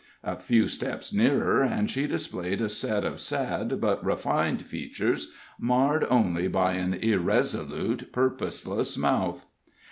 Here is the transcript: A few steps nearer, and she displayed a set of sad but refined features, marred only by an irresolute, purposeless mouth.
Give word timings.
A 0.23 0.35
few 0.39 0.65
steps 0.67 1.13
nearer, 1.13 1.61
and 1.61 1.87
she 1.87 2.07
displayed 2.07 2.59
a 2.59 2.69
set 2.69 3.05
of 3.05 3.19
sad 3.19 3.79
but 3.79 4.03
refined 4.03 4.63
features, 4.63 5.31
marred 5.59 6.07
only 6.09 6.47
by 6.47 6.73
an 6.73 6.95
irresolute, 6.95 8.11
purposeless 8.11 8.97
mouth. 8.97 9.45